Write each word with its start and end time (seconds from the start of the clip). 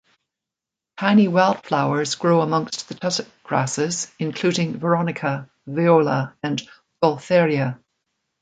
Tiny 0.97 1.27
wildflowers 1.27 2.15
grow 2.15 2.41
amongst 2.41 2.87
the 2.89 2.95
tussock 2.95 3.27
grasses 3.43 4.11
including 4.17 4.79
"Veronica", 4.79 5.47
"Viola" 5.67 6.35
and 6.41 6.59
"Gaultheria". 7.03 7.77